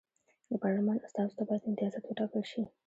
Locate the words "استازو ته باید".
1.05-1.67